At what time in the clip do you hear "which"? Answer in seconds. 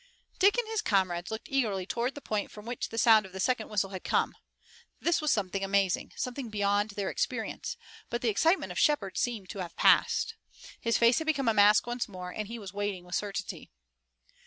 2.65-2.89